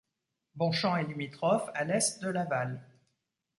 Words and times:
Bonchamp 0.55 0.97
est 0.97 1.03
limitrophe 1.05 1.69
à 1.75 1.83
l'est 1.83 2.23
de 2.23 2.29
Laval. 2.29 2.81